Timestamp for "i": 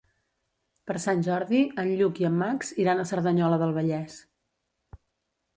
2.23-2.27